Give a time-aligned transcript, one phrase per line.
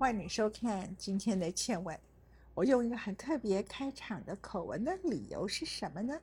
[0.00, 1.94] 欢迎你收看今天的倩文。
[2.54, 6.18] 我用一个很特别开场的口吻的理由是什么呢？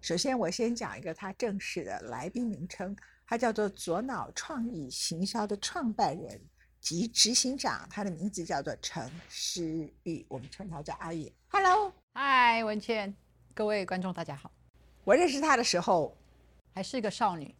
[0.00, 2.94] 首先，我先讲一个他正式的来宾名称，
[3.24, 6.40] 他叫做左脑创意行销的创办人
[6.80, 11.32] 及执行长，他的名字叫做陈诗玉，我们称他叫阿野。
[11.50, 13.14] Hello，嗨，文倩，
[13.54, 14.50] 各位观众大家好。
[15.04, 16.16] 我认识他的时候
[16.72, 17.54] 还是个少女，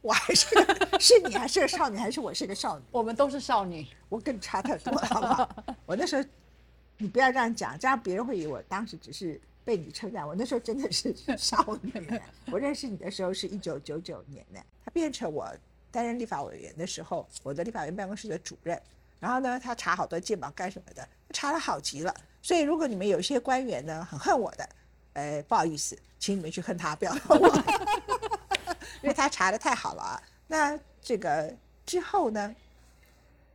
[0.00, 2.84] 我还是个是你还是个少女，还是我是个少女？
[2.90, 3.86] 我们都是少女。
[4.08, 5.56] 我跟你差太多了，好不好？
[5.84, 6.24] 我那时候，
[6.96, 10.26] 你不要这样讲，这样别人会以为我当时只是被你称赞。
[10.26, 11.92] 我那时候真的是少女。
[12.50, 14.58] 我认识你的时候是一九九九年呢。
[14.82, 15.46] 他变成我
[15.90, 18.80] 担任立法委员的时候，我的立法院办公室的主任。
[19.20, 22.14] 然后呢，他查好多鉴宝干什么的，查的好极了。
[22.40, 24.68] 所以如果你们有些官员呢很恨我的，
[25.12, 27.48] 呃，不好意思，请你们去恨他，不要恨我，
[29.02, 30.22] 因为他查的太好了啊。
[30.46, 31.54] 那这个
[31.86, 32.54] 之后呢？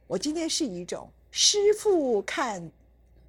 [0.08, 2.68] 我今天是一种师傅看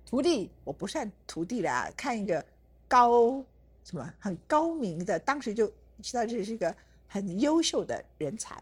[0.07, 2.43] 徒弟，我不算徒弟啦，看一个
[2.89, 3.45] 高
[3.85, 5.71] 什么很高明的，当时就
[6.03, 6.75] 知道这是一个
[7.07, 8.55] 很优秀的人才。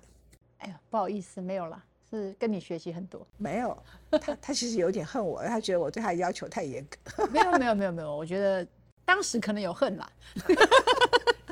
[0.59, 3.25] 哎呀，不好意思，没有了，是跟你学习很多。
[3.37, 7.29] 没有，他他其实有点恨我，他觉得我对他要求太严格。
[7.29, 8.67] 没有没有没有没有，我觉得
[9.05, 10.11] 当时可能有恨啦。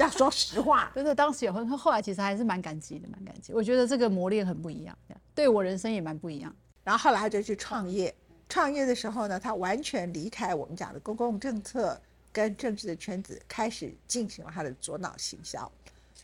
[0.07, 3.53] 要说实话， 真的当时有恨，后来其实还是蛮感激的，蛮感激。
[3.53, 4.97] 我觉得这个磨练很不一样，
[5.35, 6.55] 对我人生也蛮不一样。
[6.85, 8.15] 然后后来他就去创业，
[8.49, 12.01] 创业的时候呢，他完全离开我们讲的公共政策
[12.33, 15.71] 跟政治的圈子，开始进行了他的左脑行销。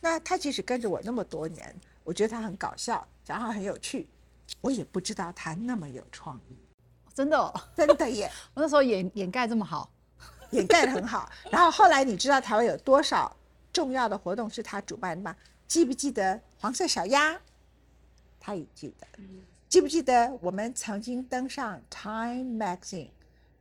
[0.01, 1.75] 那他即使跟着我那么多年，
[2.05, 4.09] 我觉得他很搞笑，讲话很有趣。
[4.61, 6.57] 我也不知道他那么有创意，
[7.15, 8.31] 真的，哦，真的耶！
[8.55, 9.91] 我那时候掩掩盖这么好，
[10.51, 11.31] 掩盖的很好。
[11.51, 13.35] 然后后来你知道台湾有多少？
[13.73, 15.35] 重要的活动是他主办的吗？
[15.67, 17.41] 记不记得黄色小鸭？
[18.39, 19.07] 他也记得。
[19.69, 23.09] 记不记得我们曾经登上 Time Magazine？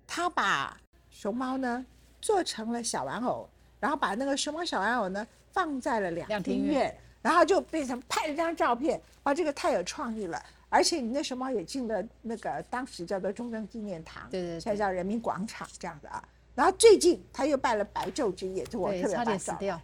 [0.05, 0.77] 他把
[1.09, 1.85] 熊猫呢
[2.19, 3.47] 做成了小玩偶，
[3.79, 9.01] 然后把那个熊猫小玩偶呢放在了两厅院，然后就变成拍了张照片。
[9.23, 10.43] 哇，这个太有创意了！
[10.67, 16.21] 而且你那熊猫也进了那个当时叫做中正纪念堂，对对，现在叫人民广场这样的啊。
[16.55, 19.79] 然后最近他又办了白昼之夜，就我特别差点死掉。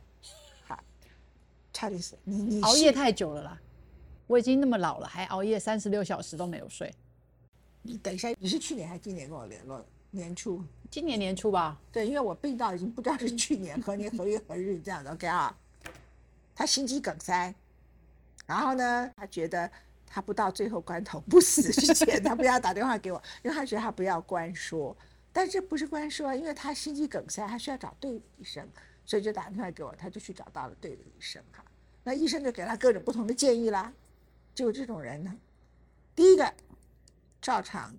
[1.77, 3.61] 差点死，你你熬夜太久了啦！
[4.25, 6.91] 我已经那么老了，还熬夜三十六小时都没有睡。
[7.83, 9.85] 你等一下，你是去年还是今年跟我联络？
[10.09, 11.79] 年初，今年年初吧。
[11.91, 15.11] 对，因为我病到已经不知道是去年何年何月何日这样的。
[15.11, 15.55] OK 啊，
[16.55, 17.53] 他心肌梗塞，
[18.47, 19.69] 然后呢，他觉得
[20.07, 24.97] 他不到最后关头不死之前， 他不要打电话给我，因为他觉得他不要关说。
[25.31, 28.67] 但这不是关说，因为他心肌梗塞，他需要找对的医生。
[29.09, 31.63] 所以就打电话给我，他就去找到了对的医生哈。
[32.07, 33.91] 那医生就给他各种不同的建议啦。
[34.55, 35.35] 就这种人呢，
[36.15, 36.53] 第一个
[37.41, 37.93] 照常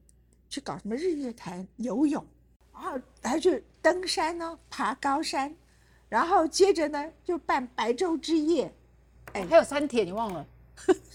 [0.48, 2.26] 去搞什么日月潭游泳，
[2.72, 5.54] 然后还去登山呢，爬高山，
[6.08, 8.72] 然后接着呢就办白昼之夜。
[9.34, 10.46] 哎，还有三铁，你忘了？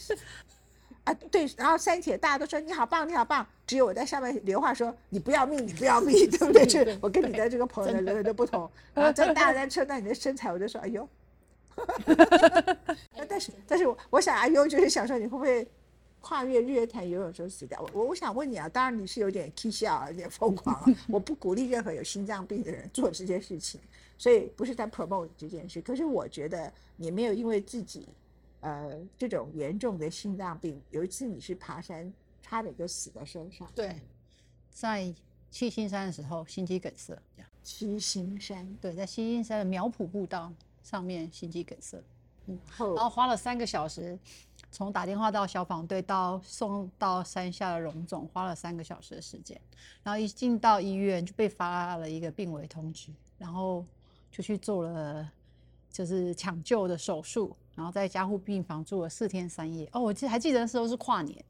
[1.05, 6.63] 啊，对，然后三铁大家都说你好棒，你好棒，只有我在下面留话说你不要命，你不要命， 对不对？
[6.67, 8.69] 就我跟你的这个朋友的人人都不同。
[8.93, 11.09] 然后在大家称赞你的身材，我就说哎呦。
[13.27, 15.67] 但是但是我我想阿优，就是想说你会不会
[16.21, 17.83] 跨越日月潭游泳时候死掉？
[17.93, 20.85] 我我想问你啊，当然你是有点气笑，有点疯狂啊。
[21.07, 23.79] 我不鼓励任何有心脏病的人做这件事情，
[24.17, 25.81] 所以不是在 promote 这件事。
[25.81, 28.07] 可是我觉得你没有因为自己。
[28.65, 33.69] 呃，这种严重的心脏病，有一次你是爬山，差点就死在山上。
[33.75, 33.99] 对，
[34.71, 35.13] 在
[35.51, 37.13] 七星山的时候心肌梗塞。
[37.61, 40.49] 七星山，对，在七星山的苗圃步道
[40.83, 41.97] 上面心肌梗塞，
[42.45, 44.19] 嗯，然后花了三个小时，
[44.69, 49.59] 从打电话到消防队到送到山下的荣总，花了三个小时的时间，
[50.03, 53.83] 然后一进到医院就被发了一个病危通知，然后
[54.29, 55.27] 就去做了
[55.89, 57.55] 就是抢救的手术。
[57.75, 59.89] 然后在加护病房住了四天三夜。
[59.93, 61.43] 哦，我记还记得那时候是跨年，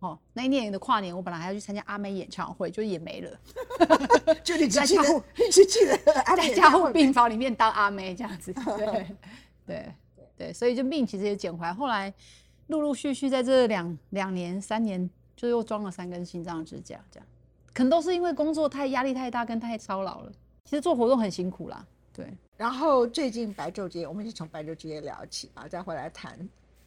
[0.00, 3.40] 哦，那一年的跨年，我本来还要去参加阿妹演唱会，就也没了。
[4.42, 5.96] 就你在加护，只记得
[6.36, 8.52] 在加护病房里面当阿妹这样子。
[8.76, 9.06] 对
[9.66, 9.94] 对
[10.36, 11.72] 对，所以就命其实也捡回来。
[11.72, 12.12] 后来
[12.68, 17.26] 陆陆续续在这两两年三年，就又装了三根心脏支架，这样
[17.74, 20.32] 可能都是因为工作太压力太大跟太操劳了。
[20.64, 21.86] 其实做活动很辛苦啦。
[22.12, 22.26] 对，
[22.56, 26.38] 然后最近白昼节，我们就从白昼之夜聊起啊，再回来谈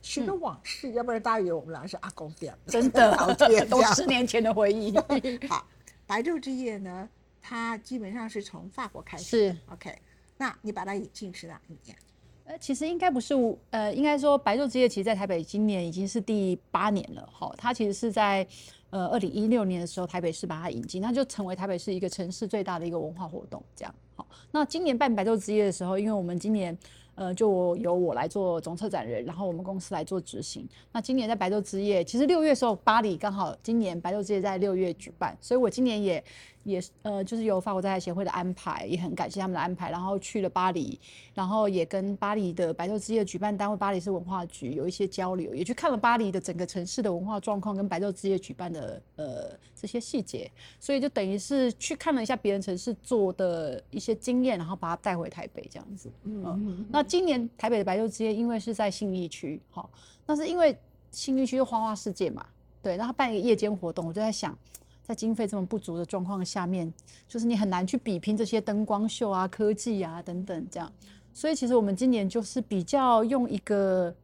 [0.03, 3.35] 许多往事，要不然大家以为我们俩是阿公店，真的，
[3.69, 4.94] 都十年前的回忆。
[5.47, 5.65] 好，
[6.05, 7.07] 白昼之夜呢，
[7.41, 9.97] 它基本上是从法国开始，是 OK。
[10.38, 11.97] 那你把它引进是哪一年？
[12.44, 13.33] 呃，其实应该不是，
[13.69, 17.27] 呃，应该说白昼之夜，其实在台北今年已经是第八年了。
[17.31, 18.45] 好，它其实是在
[18.89, 23.63] 呃二零一六年的时候，台北市把它引进，那就成为台北市一个城市最大的一个文化活动。
[23.73, 26.77] 这样，好，那今年办白昼之夜的时候，因为我们今年。
[27.15, 30.68] 呃，就由我来做总策展人，然后我们公司来做执行。
[30.92, 36.24] 那今年在白昼之夜，其实六月时候，巴黎刚好今年白昼之夜在六月举办，所以我今年也。
[36.63, 41.00] 也是呃，就是由法国在台协会的安排，也很感谢他们的安排，然后去了巴黎，
[41.33, 50.50] 然后也跟巴黎的白昼之夜举办单位巴黎市文化局有一些交流，也去看了巴黎的整个城市的文化状况跟白昼之夜举办的呃这些细节，
[50.80, 56.10] 所以就等于是去看了一下别人城市做的一些经验，然后把它带回台北这样子。
[56.24, 59.89] 嗯，那今年台北的白昼之夜因为是在信义区，好，
[60.25, 60.77] 那是因为
[61.12, 62.45] 信义区是花花世界嘛，
[62.81, 64.57] 对，然后办一个夜间活动，我就在想。
[65.05, 66.91] 在经费这么不足的状况下面，
[67.27, 70.91] 就是你很难去比拼这些灯光秀啊、科技啊等等这样。
[71.33, 74.15] 所以其实我们今年就是比较用一个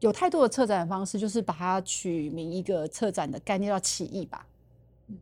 [0.00, 4.46] 有态度的策展方式，就是把它取名一个策展的概念叫起义吧。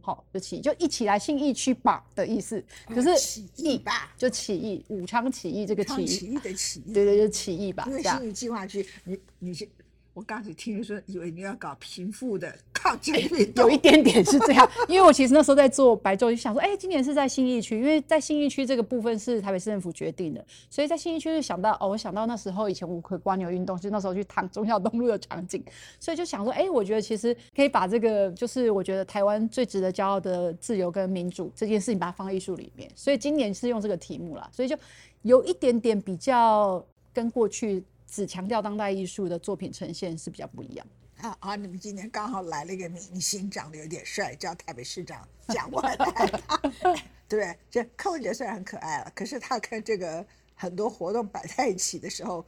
[0.00, 7.84] 好，就起就一起来信义区吧的意思，可是起义吧，就起义，武昌起义这个起义，起义的起义，对对，就起义吧。
[7.88, 9.68] 因为信义计划区，你你是。
[10.16, 14.66] 我刚才听说，以为你要搞贫富的 抗争运动，有一点点是这样。
[14.88, 25.62] 因为我其实那时候在做白昼，就想说，哎，今年是在信义区，因为在信义区这个部分是台北市政府决定的，所以在信义区就想到，哦，我想到那时候以前五魁瓜牛运动，就那时候去躺中孝东路的场景，
[26.00, 32.90] 所以就想说，哎，我觉得其实可以把这个，就是我觉得台湾最值得骄傲的自由跟民主这件事情，把它放在艺术里面。
[32.94, 34.74] 所以今年是用这个题目啦，所以就
[35.20, 36.82] 有一点点比较
[37.12, 37.84] 跟过去。
[38.16, 40.86] 只强调当代艺术的作品呈现是比较不一样。
[41.18, 41.54] 啊啊！
[41.54, 46.96] 你们今天刚好来了一个明星，长得有点帅，叫台北市长蒋万安，对不
[47.28, 47.58] 对？
[47.70, 52.42] 这柯文哲虽然很可爱了，可是他跟这个很多活动摆在一起的时候，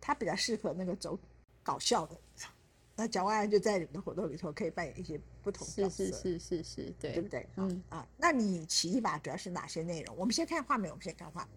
[0.00, 1.18] 他比较适合那个走
[1.64, 2.16] 搞笑的。
[2.94, 7.48] 那蒋万安就在你们的活动里头可以扮演一些不同角色，是是是是是，对对不对？
[7.56, 10.16] 嗯啊，那你起一把主要是哪些内容？
[10.16, 11.48] 我们先看画面，我们先看画。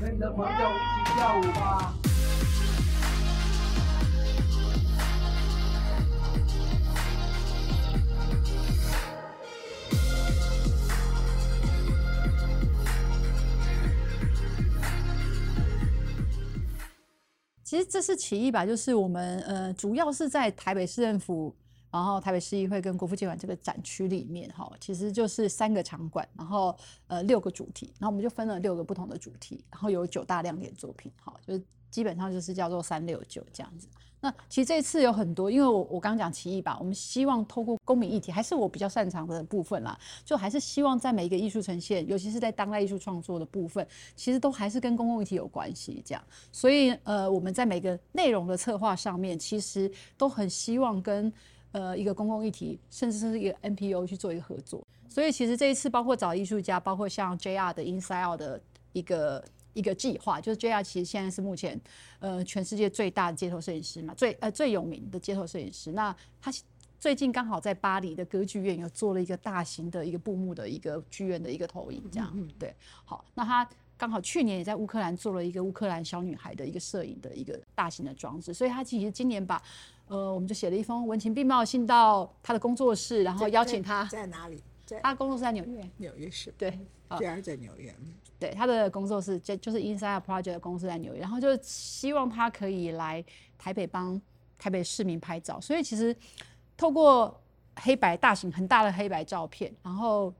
[0.00, 1.94] 跟你的朋友一起跳舞吧。
[17.64, 21.54] 其实这是起义吧，就是我们呃，主要是在台北市政府。
[21.90, 33.88] 然后台北市议会跟国父纪念馆这个展区里面，哈，其实就是三个场馆，然后呃六个主题，然后我们就分了六个不同的主题，然后有九大亮点作品，哈，就是基本上就是叫做三六九这样子。
[34.20, 43.86] 那其实这次有很多，因为我我刚刚讲奇异吧，我们希望透过公民议题，还是我比较擅长的部分啦，就还是希望在每一个艺术呈现，尤其是在当代艺术创作的部分，
[44.16, 46.24] 其实都还是跟公共议题有关系这样。
[46.50, 51.32] 所以呃，我们在每个内容的策划上面，其实都很希望跟。
[51.76, 58.58] 呃，一个公共议题，甚至是一个 NPO 去做一个合作，所以其实这一次包括找艺术家，包括像 JR 的 Inside Out 的
[58.94, 61.78] 一个一个计划，就是 JR 其实现在是目前
[62.18, 65.92] 呃全世界最大的街头摄影师嘛，最呃最有名的街头摄影师。
[65.92, 66.50] 那他
[66.98, 72.74] 最近刚好在巴黎的歌剧院有做了一个大型的一个布幕的一个剧院的一个投影，这样对。
[73.04, 79.62] 好，那他刚好去年也在乌克兰做了一个乌克兰小女孩的一个摄影的一个大型的装置，所以他其实今年把。
[80.08, 84.04] 呃，我们就写了一封文情并茂信到他的工作室，然后邀请他。
[84.04, 84.62] 在哪里？
[85.02, 85.90] 他的工作室在纽约。
[85.96, 86.54] 纽约市。
[86.56, 86.78] 对。
[87.18, 87.94] 第二在纽约。
[88.38, 93.24] 对，他的工作室就就是 Inside Project 的公司在纽约，然后就希望他可以来
[93.56, 94.20] 台北帮
[94.58, 95.60] 台北市民拍照。
[95.60, 96.14] 所以其实
[96.76, 97.40] 透过
[97.76, 100.34] 黑白大型很大的黑白照片，然后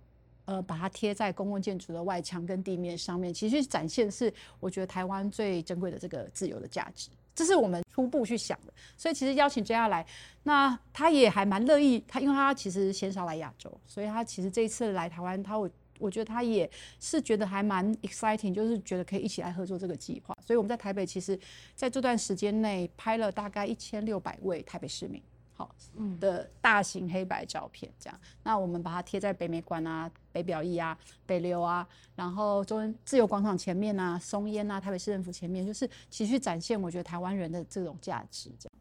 [0.45, 7.09] 呃把它贴在公共建筑的外墙跟地面上面，其实展现是我觉得台湾最珍贵的这个自由的价值。
[7.37, 10.05] 这是我们初步去想的，所以其实邀请 J R 来，
[10.45, 12.03] 那他也还蛮乐意。
[12.09, 20.35] 他因为他其实鲜少来亚洲，所以他其实这一次来台湾，他我我觉得他也是觉得还蛮 exciting，就是觉得可以一起来合作这个计划。
[20.41, 21.39] 所以我们在台北，其实
[21.75, 25.23] 在这段时间内拍了大概一千六百位台北市民。
[25.57, 25.75] 好
[26.21, 28.21] 的大型黑白照片，这样。
[28.43, 38.76] 那我们把它贴在北美馆啊、北表艺啊、北流啊，然后中自由广场前面啊、松烟啊、台北市政府前面，就是其实展现我觉得台湾人的这种价值，这样。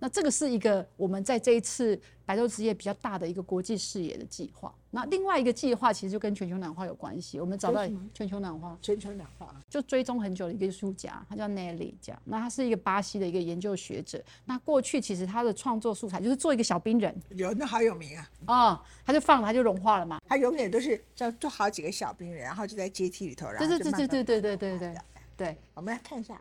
[0.00, 4.74] 那这个是一个我们在这一次白昼之夜比较大的一个国际视野的计划。
[4.90, 7.38] 那另外一个计划其实就跟全球暖化有关系。
[7.38, 12.20] 我们找到全球暖化，全球暖化就追踪很久的一个艺术家，他叫 Nelly，这样。
[12.24, 14.20] 那他是一个巴西的一个研究学者。
[14.46, 18.30] 那过去其实他的创作素材就是做一个小冰人，有那好有名啊。
[18.46, 20.18] 哦，他就放了，他就融化了嘛。
[20.26, 24.94] 他永远都是要做好几个小冰人，然后就在阶梯里头，然后对对对对对对对对
[25.36, 25.56] 对。
[25.74, 26.40] 我们来看一下。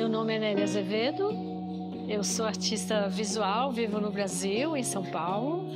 [0.00, 1.28] Meu nome é Nélia Azevedo,
[2.08, 5.68] eu sou artista visual, vivo no Brasil, em São Paulo,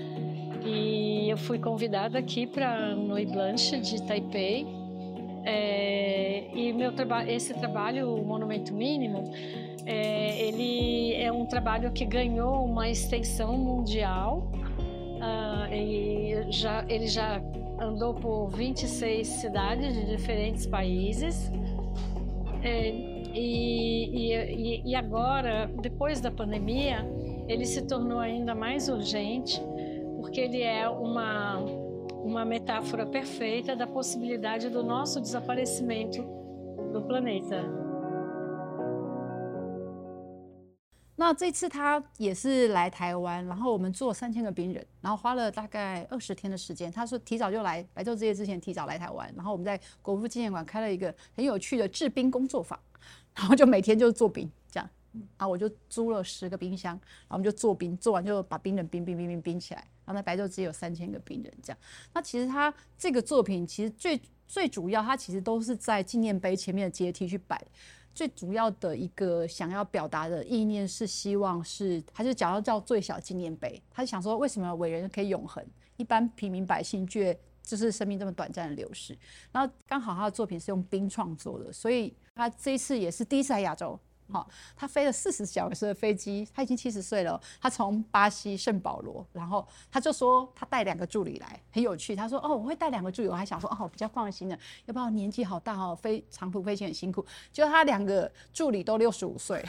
[0.65, 4.67] e eu fui convidada aqui para Noi Blanche de Taipei.
[5.45, 9.31] É, e meu traba esse trabalho, o Monumento Mínimo,
[9.85, 14.51] é, ele é um trabalho que ganhou uma extensão mundial.
[15.21, 17.43] Uh, e já, ele já
[17.79, 21.53] andou por 26 cidades de diferentes países.
[22.63, 27.06] É, e, e, e agora, depois da pandemia,
[27.48, 29.62] ele se tornou ainda mais urgente,
[30.20, 31.58] porque ele é uma,
[32.24, 36.22] uma metáfora perfeita da possibilidade do nosso desaparecimento
[36.92, 37.64] do planeta.
[41.16, 46.90] 那这次他也是来台湾，然后我们做三千个病人，然后花了大概二十天的时间。
[46.90, 52.80] 他说提早就来白昼之夜之前提早来台湾，然后我们在国父纪念馆开了一个很有趣的制冰工作坊。
[53.35, 59.85] 然后就每天就做冰这样，然后我就租了十个冰箱，然后我们就做冰，做完就把冰人冰冰冰冰冰起来。
[60.05, 61.79] 然后在白昼只有三千个冰人这样。
[62.13, 67.61] 那其实他这个作品其实最最主要，他其实都是在纪念碑前面的阶梯去摆。
[68.15, 73.83] 最主要的一个想要表达的意念是希望是，他就讲到叫最小纪念碑。
[73.91, 75.65] 他想说，为什么伟人可以永恒，
[75.97, 79.19] 一般平民百姓却就是生命这么短暂的流逝？
[79.51, 82.15] 然后刚好他的作品是用冰创作的，所以。
[82.35, 83.99] 他这一次也是第一次来亚洲，
[84.29, 87.41] 好，他飞了四十小时的飞机，他已经七十岁了。
[87.61, 92.17] 他从巴西圣保罗，然后他就说他带两个助理来，很有趣。
[92.17, 99.65] 他说：“哦，我会带两个助理。”我还想说：“哦，比较放心的，要不然年纪好大哦，飞长途飞行很辛苦。”就他两个助理都六十五岁，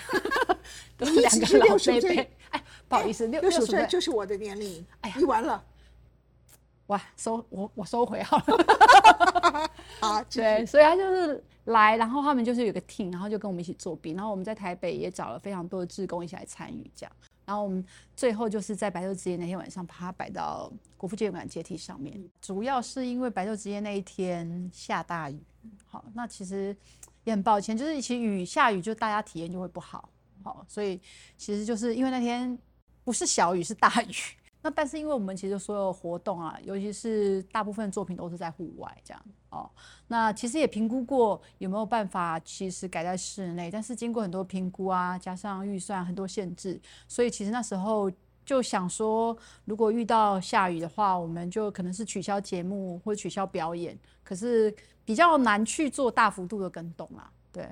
[0.98, 2.32] 都两个老贝贝。
[2.50, 4.84] 哎，不好意思，六六十岁就是我的年龄。
[5.02, 5.64] 哎呀，你完了。
[6.88, 8.46] 哇，收我我收回好了。
[10.02, 17.12] 好，对，所以他就是来，然后他们就是有个 team，然后就跟我们一起做兵，然后我们在台北也找了非常多的志工一起来参与，这样，
[17.46, 17.84] 然后我们
[18.16, 25.40] 最后就是在白昼之夜那天晚上把它摆到国父纪念馆阶梯上面，主要是因为白昼之夜那一天下大雨，
[25.86, 26.76] 好，那其实
[27.24, 30.10] 也很抱歉，就是其实雨下雨就大家体验就会不好，
[30.44, 31.00] 好，所以
[31.38, 32.58] 其实就是因为那天
[33.04, 34.14] 不是小雨是大雨。
[34.66, 39.26] 那但是因为我们其实所有活动啊，尤其是大部分作品都是在户外这样
[39.56, 39.70] 哦。
[40.08, 48.12] 那其实也评估过有没有办法，其实改在室内，但是经过很多评估啊，加上预算很多限制，所以其实那时候
[48.46, 49.36] 就想说，
[49.66, 53.98] 如果遇到下雨的话，我们就可能是取消节目或取消表演。
[54.24, 57.68] 可是比较难去做大幅度的跟动啊，对，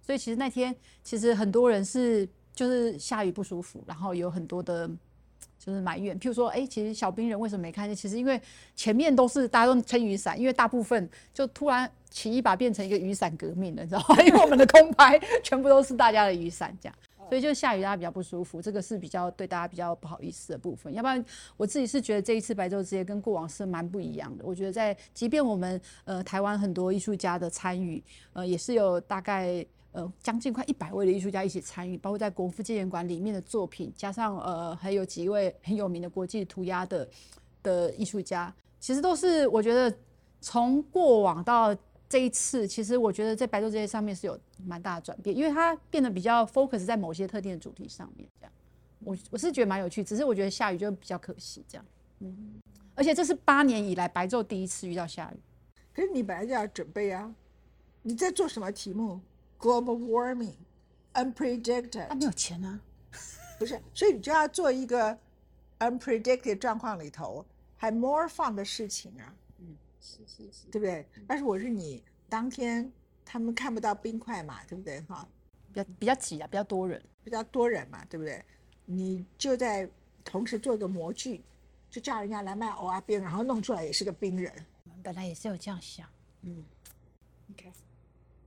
[0.00, 4.90] 所以其实那天其实很多人是就是下雨不舒服，然后有很多的。
[5.58, 7.96] 就是埋怨，譬如说，哎，其实小兵人为什么没看见？
[7.96, 8.40] 其实因为
[8.76, 14.16] 前面都是大家都撑雨伞，因为大部分就突然起一把变成一个雨伞革命了，你知道吗？
[14.22, 16.94] 因为我们的空拍全部都是大家的雨伞，这样，
[17.28, 20.92] 所以就下雨大家比较不舒服，这个是比较对大家比较不好意思的部分。
[20.92, 21.24] 要不然
[21.56, 24.44] 我自己是觉得这一次白昼之夜跟过往是蛮不一样的。
[24.44, 28.02] 我觉得在即便我们呃台湾很多艺术家的参与，
[28.34, 29.64] 呃也是有大概。
[29.94, 37.08] 呃，将近快一百位的艺术家一起参与，包括在国父纪念馆里面的作品，加上呃还有几位很有名的国际涂鸦的
[37.62, 39.96] 的艺术家，其实都是我觉得
[40.40, 41.72] 从过往到
[42.08, 44.36] 这一次，其实我觉得在白昼这些上面是有
[44.66, 48.52] 蛮大的转变，因为它变得比较 focus 在某些特定的主题上面，这样，
[48.98, 51.86] 我我是觉得蛮有趣，只是我觉得下雨就比较可惜，这样，
[52.18, 52.54] 嗯，
[52.96, 55.38] 而且这是八年以来白昼第一次遇到下雨，
[55.94, 57.32] 可是你本来就要准备啊，
[58.02, 59.20] 你在做什么题目？
[59.58, 60.56] ？Global warming,
[61.14, 62.08] unpredicted。
[62.08, 62.80] 他没有钱啊，
[63.58, 65.18] 不是， 所以你就要做一个
[65.78, 67.44] unpredicted 状况里头
[67.76, 69.34] 还 more fun 的事情啊。
[69.58, 71.06] 嗯，是是是，对不对？
[71.26, 72.90] 但是我是你当天
[73.24, 75.00] 他们看不到冰块嘛，对不对？
[75.02, 75.26] 哈，
[75.72, 78.44] 比较比较挤啊，比较多人，比较多人嘛，对不对？
[78.84, 79.88] 你就在
[80.24, 81.42] 同时做一个模具，
[81.90, 84.52] 就叫人家来卖欧阿冰，然后弄出来也是个冰人。
[85.02, 86.08] 本来也是有这样想，
[86.42, 86.64] 嗯。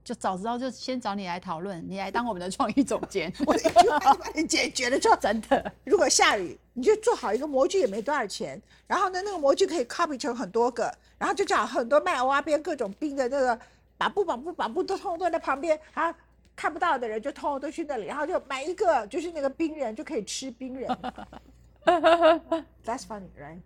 [0.08, 4.98] 就早知道就先找你来讨论，你来当我们的创意总监， 我一句话就把你解决了。
[4.98, 13.60] 之后真的，如果下雨，你就做好一个模具也没多少钱，然后呢，那个模具可以 copy 成很多个，然后就找很多卖蛙边各种冰的那个
[13.98, 16.18] 把布把布把布都通通都在旁边，然后
[16.56, 20.88] 看不到的人就通通都去那里，然后就买一个，就是那个冰人就可以吃冰人。
[21.84, 23.60] That's funny, right？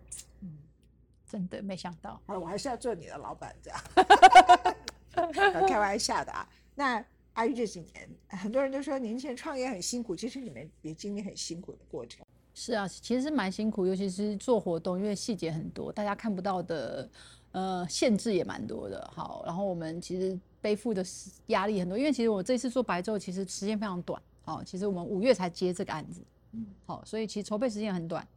[1.25, 2.19] 真的没想到。
[2.27, 3.79] 好了，我还是要做你的老板，这样。
[5.13, 6.47] 开玩笑的啊。
[6.75, 7.03] 那
[7.33, 12.25] 阿玉这几年，很多人都说年轻人创业很辛苦，其实你们也经历很辛苦的过程。
[12.53, 17.09] 是啊，其实蛮辛苦，尤其是做活动，因为细节很多，大家看不到的，
[17.51, 19.09] 呃，限制也蛮多的。
[19.11, 21.03] 好，然后我们其实背负的
[21.47, 24.21] 压力很多，因为其实我这次做白昼，其实时间非常短。
[24.43, 28.27] 好，其实我们五月才接这个案子，嗯，好，所以其实筹备时间很短。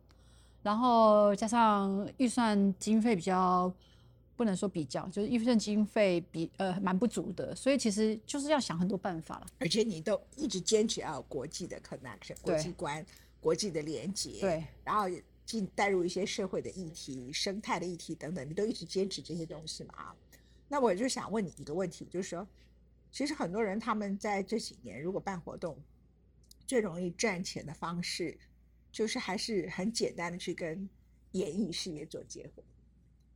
[0.62, 3.70] 然后加上预算经费比较
[4.36, 9.46] 不能说比较，就是预算经费比呃蛮不足的，所以其实就是要想很多办法了。
[9.58, 13.04] 而且你都一直坚持要有国际的 connection、国际观、
[13.40, 15.06] 国际的连接，对，然后
[15.44, 20.16] 进带入一些社会的议题、生态的议题等等，你都一直坚持这些东西嘛啊？
[20.68, 22.46] 那我就想问你一个问题，就是说，
[23.10, 25.76] 其实很多人他们在这几年如果办活动，
[26.66, 28.38] 最容易赚钱的方式。
[28.92, 30.88] 就是还是很简单的去跟
[31.32, 32.62] 演艺事业做结合，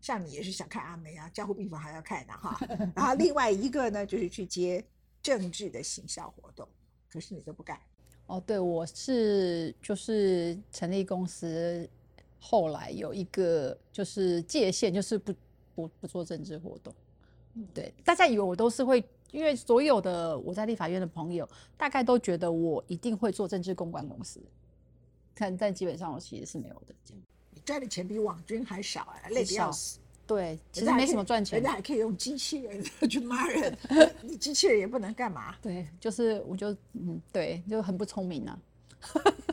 [0.00, 2.59] 像你也是想看阿梅啊，江湖病房还要看的哈。
[2.95, 4.85] 然后另外一个呢，就是去接
[5.23, 6.66] 政治的行销活动，
[7.11, 7.78] 可是你都不干。
[8.26, 11.88] 哦，对，我是就是成立公司，
[12.38, 15.35] 后来有一个就是界限，就是不
[15.75, 16.95] 不不做政治活动。
[17.75, 24.40] 对，大家以为我都是会，因为所有的我在立法院的朋友，大概都觉得我一定会做政治公关公司。
[25.35, 27.23] 但但基本上我其实是没有的，这样。
[27.23, 27.26] 你
[27.71, 30.00] 赚的钱比网军还少啊，累的要死。
[30.27, 31.57] 对，其实没什么赚钱。
[31.57, 33.79] 人家还可以用机器人 去骂人，
[34.23, 35.55] 你机器人也不能干嘛。
[35.62, 38.59] 对，就是我就嗯，对，就很不聪明啊。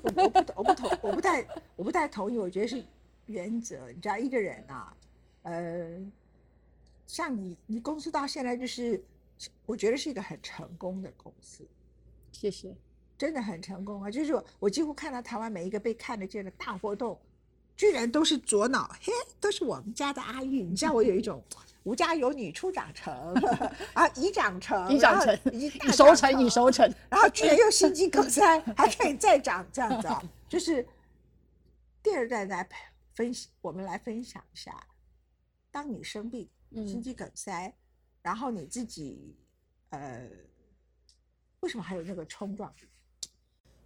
[0.01, 0.21] 我不
[0.55, 2.83] 我不同我不太我不太同意，我觉得是
[3.27, 3.87] 原则。
[3.91, 4.97] 你知道一个人啊，
[5.43, 5.99] 呃，
[7.05, 8.99] 像你你公司到现在就是，
[9.67, 11.63] 我觉得是一个很成功的公司。
[12.31, 12.75] 谢谢。
[13.15, 14.11] 真的很成功啊！
[14.11, 17.19] 就是我，我几乎看到台湾每一个被看得见的大活动，
[17.77, 20.63] 居然都是左脑，嘿，都是我们家的阿玉。
[20.63, 21.41] 你知道我有一种
[21.83, 23.13] 吴家有女初长成
[23.93, 30.21] 啊，已长成，已长成，已熟成，已熟成， 然后居然又心肌梗塞，还可以再长这样子啊！
[30.49, 30.85] 就是
[32.03, 32.67] 第二代来
[33.13, 34.85] 分析，我们来分享一下，
[35.71, 37.73] 当你生病，心肌梗塞，
[38.21, 39.37] 然后你自己
[39.91, 40.27] 呃，
[41.61, 42.73] 为什么还有那个冲撞？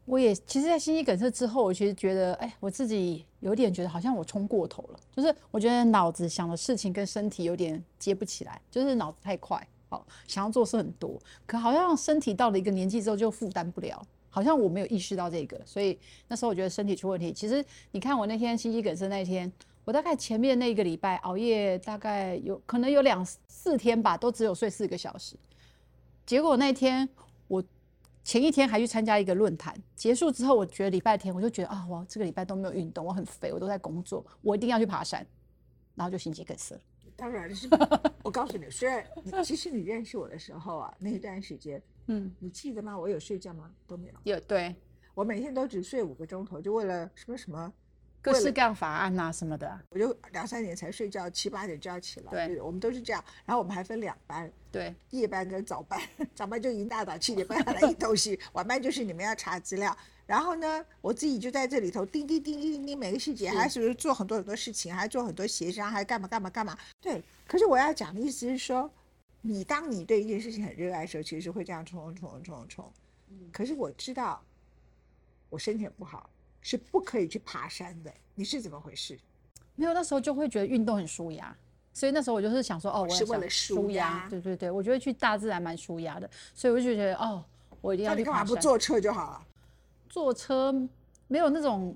[0.06, 17.32] 我也其实，在心肌梗塞之后，我其实觉得，哎，我自己有点觉得好像我冲过头了，就是我觉得脑子想的事情跟身体有点接不起来，就是脑子太快，好想要做事很多，可好像身体到了一个年纪之后就负担不了，好像我没有意识到这个，所以那时候我觉得身体出问题。
[17.32, 19.50] 其实你看我那天心肌梗塞那天，
[19.86, 25.36] 我大概前面那一个礼拜熬夜，大概有可能有两四天吧，都只有睡四个小时，
[26.26, 27.08] 结果那天
[27.48, 27.64] 我。
[28.24, 35.26] 前一天还去参加一个论坛，结束之后，我觉得礼拜天我就觉得啊，我这个礼拜都没有运动，我很肥，我都在工作，我一定要去爬山，
[35.96, 36.82] 然后就心肌梗塞了。
[37.16, 37.68] 当然是，
[38.24, 39.06] 我告诉你，虽然
[39.44, 42.98] 其实你认识我的时候啊，那一段时间，嗯，你记得吗？
[42.98, 43.72] 我有睡觉吗？
[43.88, 44.14] 都没有。
[44.24, 44.76] 有，对
[45.14, 47.74] 我每天都只睡五个钟头，就为了什么什么。
[48.22, 52.48] 各式各样法案啊什么的，我就两三点才睡觉，七八点就要起来。
[52.48, 53.24] 对，我们都是这样。
[53.46, 56.00] 然后我们还分两班，对，夜班跟早班。
[56.36, 59.96] 早班就一大早七点半来一 头洗，晚班就是你们要查资料。
[60.28, 66.78] 然后呢，我自己就在这里头叮叮叮叮叮，每个细节还是做很多很多事情，还做很多协商，还干嘛干嘛干嘛。
[67.02, 68.90] 对，可是我要讲的意思是说，
[69.42, 72.94] 你当你对一件事情很热爱的时候，其实会这样冲冲冲冲冲。
[73.52, 74.42] 可是我知道，
[75.50, 76.30] 我身体不好。
[76.62, 79.20] 是不可以去爬山的，你是怎么回事？
[79.76, 81.56] 没有，那时候就会觉得运动很舒压，
[81.94, 87.44] 所以那时候我就是想说，哦，我是为了舒压，对对对，我觉得去大自然蛮舒压的，所以我就觉得，哦，
[87.82, 88.48] 我一定要去爬山。
[88.48, 89.42] 不坐车就好了？
[90.08, 90.74] 坐车
[91.28, 91.96] 没有那种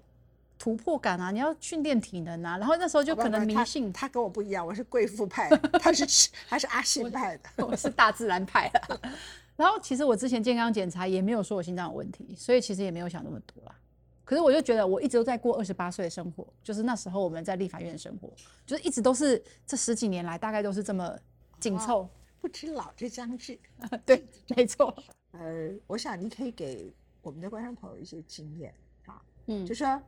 [0.58, 2.58] 突破感啊，你要训练体能啊。
[2.58, 5.50] 然后那时候就可能迷信，他跟我不一样，我是贵妇派，
[5.80, 9.00] 他是他是阿信派的，我是大自然派的。
[9.58, 13.76] 然后其实我之前健康检查也没有说我心脏有问题，所以其实也没有想那么多啦。
[14.26, 18.34] 可是我就觉得我一直都在过二十八岁的生活，就是那时候我们在立法院生活，
[18.66, 21.18] 就是一直都是这十几年来大概都是这么
[21.60, 22.10] 紧凑，
[22.42, 23.58] 不知老之将至。
[24.06, 24.94] 对，没错。
[25.32, 28.74] 呃，我想你可以给我们的观众朋友一些经验
[29.06, 30.02] 啊，嗯，就说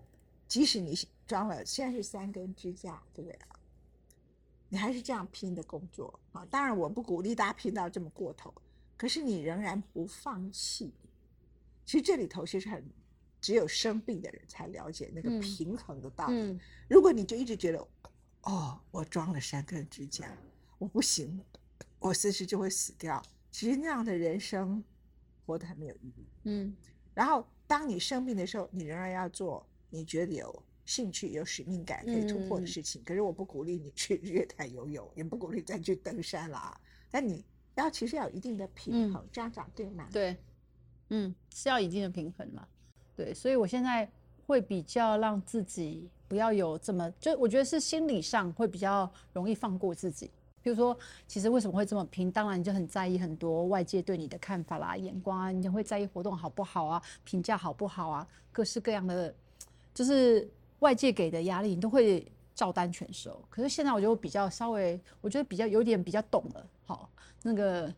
[0.48, 3.60] 即使你装了现在是三根支架，对不对啊？
[4.70, 6.46] 你还是这样拼的工作啊。
[6.50, 8.54] 当然，我不鼓励大家拼到这么过头，
[8.98, 10.92] 可是你仍然不放弃。
[11.86, 12.84] 其实这里头其实很，
[13.48, 16.34] 只有生病的人才了解那个嗯平衡的道理。
[16.38, 17.88] 嗯如果你就一直觉得，
[18.42, 20.30] 哦，我装了三根支架，
[20.78, 21.40] 我不行，
[21.98, 23.24] 我随时就会死掉。
[23.50, 24.84] 其实那样的人生
[25.46, 26.26] 活得很没有意义。
[26.44, 26.76] 嗯
[27.14, 33.02] 然后，当你生病的时候，你仍然要做你觉得有兴趣、有使命感可以突破的嗯事情。
[33.06, 36.82] 可是我不鼓励你去日 月潭游泳，也不鼓励再去登山了啊。
[37.10, 40.10] 但你要其实要有一定的平嗯衡，这样讲对吗？
[40.12, 40.36] 对，
[41.12, 42.68] 嗯，是要一定的平衡嘛。
[43.18, 44.08] 对，所以我现在
[44.46, 50.30] 会比较让自己不要有这么，就我觉得是心理上会比较容易放过自己。
[50.62, 50.96] 比如说，
[51.28, 52.32] 其实为什么会这么拼？
[52.32, 59.34] 当然你就很在意很多外界对你的看法啦、眼光啊，你就会在意活动好不好啊、评价好不好啊，各式各样的，
[59.94, 60.48] 就是
[60.80, 63.42] 外界给的压力，你都会照单全收。
[63.50, 66.68] 可是现在我就比较稍微，我觉得比较有点比较懂了。
[66.86, 67.10] 好，
[67.42, 67.92] 那个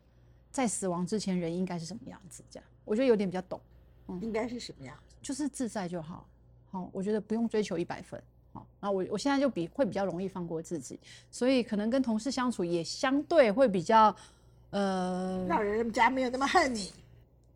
[0.51, 2.43] 在死亡之前人应该是什么样子？
[2.49, 3.59] 这样，我觉得有点比较懂。
[4.07, 4.95] 嗯应该是什么样？
[5.21, 6.25] 就是自在就好。
[6.71, 8.21] 好，我觉得不用追求一百分。
[8.53, 10.99] 好，那我我现在就比会比较容易放过自己，
[11.31, 14.15] 所以可能跟同事相处也相对会比较，
[14.71, 16.91] 呃，让人家没有那么恨你。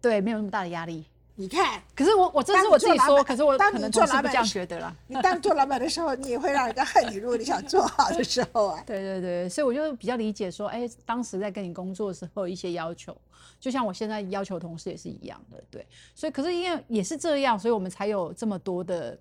[0.01, 1.05] 对，没有那么大的压力。
[1.35, 4.95] 你看，可是我我这是我自己说，可是我当你可能做老板这样觉得啦。
[5.07, 7.15] 你当做老板的时候，你也会让人家恨你。
[7.15, 13.17] 如果你想做好的时候啊， 对对对，所以我就比较理解说，哎，当时在跟你工作的时候一些要求，
[13.59, 15.83] 就像我现在要求同事也是一样的，对。
[16.13, 19.17] 所以可是因为也是这样，所以我们才有这么多的，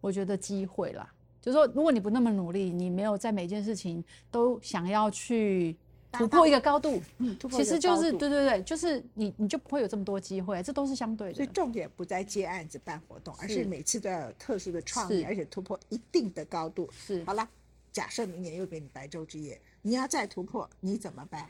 [0.00, 1.06] 我觉得机会啦。
[1.42, 5.76] 就是说，如果你不那么努力，你没有在每件事情都想要去
[6.12, 11.34] 突破一个高度，嗯，突破其实就是对对对，就是你你就不会有这么多机会，这都是相对的。
[11.34, 16.88] 所以重点不在接案子办活动，而是是每次都要有特殊的创意，而且突破一定的高度。
[16.92, 17.48] 是好了，
[17.92, 21.46] 假设明年又给你白昼之夜，你要再突破，你怎么办？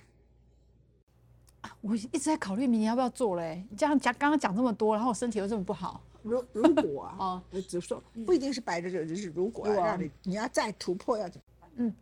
[1.81, 3.66] 我一直在考虑明年要不要做嘞。
[3.70, 11.40] 你这样讲，刚刚讲这么多，然后我身体又这么不好，如如果啊，哦我只是说不一定是白昼之夜，就是如果啊让你你要再突破，要怎
[11.77, 11.92] 么？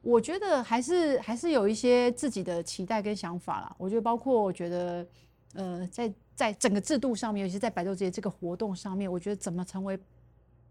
[0.00, 3.74] 我觉得还是还是有一些自己的期待跟想法啦。
[3.76, 5.06] 我觉得包括我觉得，
[5.54, 9.98] 呃，在在整个制度上面，尤其是在白昼节这个活动上面，我觉得怎么成为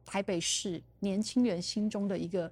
[0.06, 2.52] 台北市年轻人心中的一个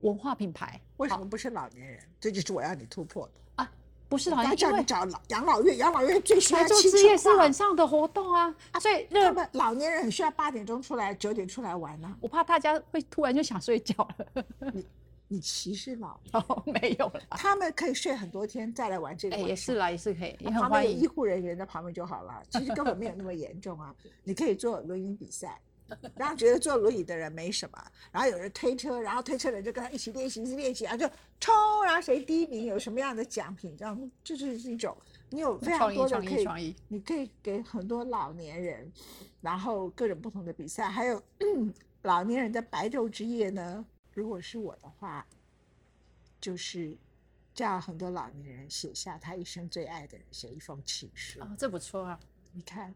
[0.00, 0.80] 文化品牌？
[0.96, 2.00] 为什么不是老年人？
[2.18, 3.70] 这就是我要你突破的啊。
[4.08, 14.44] 不是好我要像因为叫你找老养老院，养老院最需要青之夜是春化晚上的活动啊，所以他热们老年人很需要八点钟出来，九点出来玩呢、我怕大家会突然就想睡觉了。
[15.32, 17.22] 你歧视老年，哦，没有了。
[17.30, 19.38] 他们可以睡很多天再来玩这个哎。
[19.38, 20.92] 也是啦，也是可以，也旁边很欢迎。
[20.92, 23.94] 有医护人员在旁边就好了，其实根本没有那么严重啊。
[24.24, 25.58] 你可以做轮椅比赛，
[26.16, 34.94] 然后觉得坐轮椅的人没什么，然后有人推车，然后推车的人就跟他一起练习，一起练习，然后就冲，然后谁第一名有什么样的奖品，这样这就是一种
[35.30, 38.92] 你有非常多的可以你可以给很多老年人，
[39.40, 43.82] 然后各种不同的比赛，还有、 嗯老年人的白昼之夜呢。
[44.14, 45.26] 如果是我的话，
[46.40, 46.96] 就是
[47.54, 51.40] 叫很多老年人写下他一生最爱的人，写一封情书。
[51.40, 52.18] 哦，这不错啊，
[52.52, 52.94] 你看，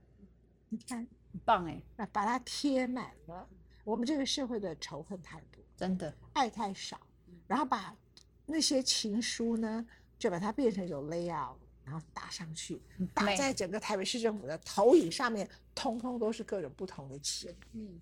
[0.68, 3.48] 你看，很棒哎，那把它贴满了。
[3.84, 6.12] 我们这个社会的仇恨太多，真的。
[6.32, 7.00] 爱太少，
[7.46, 7.96] 然后把
[8.44, 9.86] 那些情书呢，
[10.18, 12.82] 就把它变成一种 layout，然后打上去，
[13.14, 17.54] 打在整个台北市政府的投影上面，通通都是各种不同的情。
[17.72, 18.00] 嗯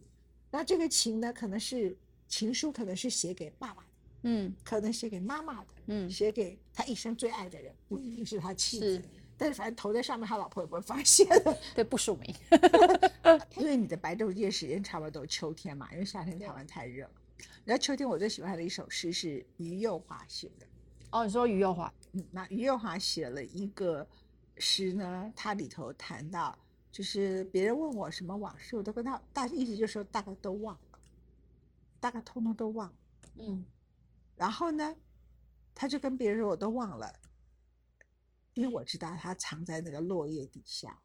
[0.50, 1.96] 那这个情呢，可能是
[2.28, 3.88] 情书，可能是写给爸爸的，
[4.22, 9.02] 嗯可能写给妈妈的，嗯，写给他一生最爱的人，不一定是他妻子。
[9.36, 12.34] 但是反正投在上面，他老婆也不会发现的， 对，不署名。
[13.56, 17.10] 因为你的白昼夜时间差不多都是秋天嘛，因为夏天台湾太热了。
[17.64, 20.66] 然后秋天我最喜欢的一首诗是余幼华写的，
[21.10, 24.06] 哦，你说余幼华，嗯，那余幼华写了一个
[24.58, 26.56] 诗呢，它里头谈到，
[26.92, 30.93] 就是别人问我什么往事，我都跟他大意思就是说大概都忘了，
[32.04, 32.98] 大概通通都忘了。
[33.36, 33.64] 嗯
[34.36, 34.94] 然后呢，
[35.74, 37.18] 他就跟别人说我都忘了，
[38.52, 41.00] 因为我知道他藏在那个落叶底下，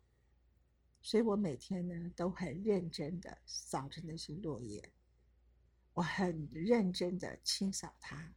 [1.01, 4.91] 所以我每天呢都很认真的扫着那些落叶，
[5.93, 8.33] 我很认真的清扫它，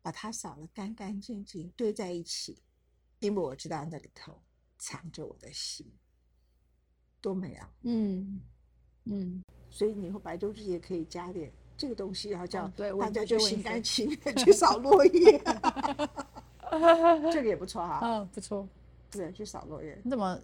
[0.00, 2.62] 把它扫得干干净净，堆在一起，
[3.18, 4.40] 因为我知道那里头
[4.78, 5.90] 藏着我的心，
[7.20, 7.74] 多美啊！
[7.82, 8.40] 嗯
[9.04, 12.68] 嗯，所以你以后白昼之夜可以加点这个东西，然后叫
[13.00, 15.40] 大家就心甘情愿去扫落叶，
[17.32, 18.68] 这个也不错哈、嗯，不错，
[19.10, 20.38] 对，去扫落叶，你怎么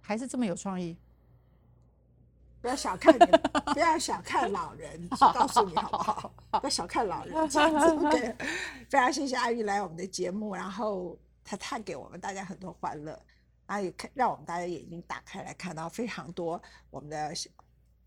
[0.00, 0.96] 还是这么有创意？
[2.60, 3.18] 不要小看你，
[3.72, 6.34] 不要小看老人，告诉你好不好？
[6.50, 7.96] 不要小看老人，这样子。
[8.10, 8.36] 对，
[8.90, 13.18] 非常谢谢阿玉来我们的节目，然后他带给我们大家很多欢乐。
[13.66, 17.48] 啊，也看让我们大家眼睛打开来看到非常多我们的小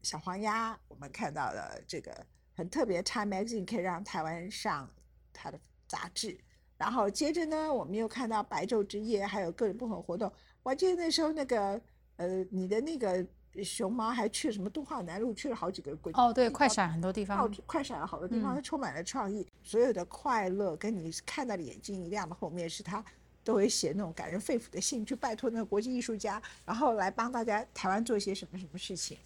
[0.04, 2.26] 小黄鸭，我们看到了这个
[2.56, 4.90] 很特别，Time Magazine 可以让台湾上
[5.34, 6.38] 它的杂志。
[6.78, 10.32] 然后接着呢，我们又看到白昼之夜，还有各种不同活动。
[10.64, 11.80] 我记得那时候那个
[12.18, 13.26] 呃，你的那个
[13.64, 19.48] 熊猫还去了什么东华南路，去了好几个国哦，对，快闪很多地方，快闪了好多地方，它充满了创意。
[19.64, 23.04] 所有的快乐跟你看到的眼睛一亮的后面，是他
[23.44, 29.18] 都会写那种感人肺腑的信，去拜托那个国际艺术家，然后来帮大家台湾做一些什么什么事情，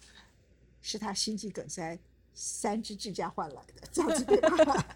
[0.80, 1.98] 是他心肌梗塞
[2.32, 4.86] 三只支架换来的，这样子对吧？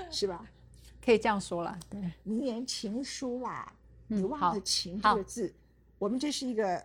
[0.10, 0.46] 是吧？
[1.04, 3.70] 可以这样说了，对，名言情书啦，
[4.06, 5.54] 你忘了“情”这个字，
[5.98, 6.82] 我们这是一个，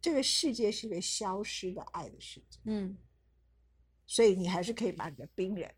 [0.00, 2.96] 这个世界是一个消失的爱的世界，嗯，
[4.06, 5.68] 所以你还是可以把你的病人，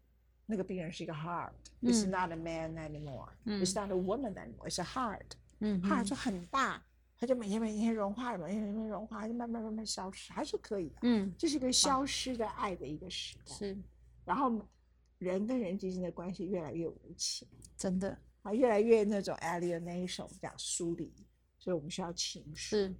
[0.44, 6.82] 那个病人是一个 heart，it's not a man anymore，it's not a woman anymore，it's a heart，嗯，heart 就很大，
[7.18, 13.78] 它就每天每天融化，每天每天融化，就慢慢慢慢消失，还是可以的，嗯，这是一个消失的爱的一个时代，是，
[14.24, 14.60] 然后。
[15.18, 21.10] 人跟人之间的关系越来越无情，真的啊，越来越那种 alienation，讲疏离，
[21.56, 22.76] 所以我们需要情绪。
[22.76, 22.94] 是，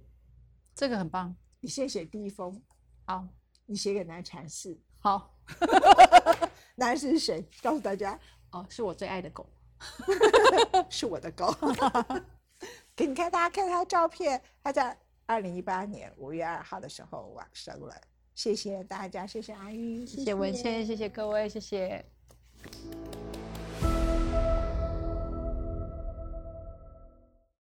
[0.73, 1.35] 这个很棒。
[1.59, 2.59] 你先写第一封，
[3.05, 3.27] 好，
[3.67, 4.75] 你写给南禅寺。
[4.97, 5.31] 好，
[6.75, 7.47] 南是谁？
[7.61, 9.47] 告诉大家，哦，是我最爱的狗，
[10.89, 11.53] 是我的狗。
[12.97, 17.95] 给你看，大家看他的照片，他在二零一八年五月二号的时候往生了。
[18.33, 22.03] 谢谢大家，谢谢阿玉，谢谢文倩，谢谢各位，谢谢。